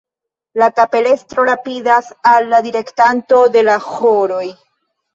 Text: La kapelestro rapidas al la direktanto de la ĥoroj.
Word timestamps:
La 0.61 0.69
kapelestro 0.79 1.45
rapidas 1.51 2.11
al 2.33 2.51
la 2.57 2.65
direktanto 2.71 3.45
de 3.59 3.67
la 3.71 3.81
ĥoroj. 3.93 4.45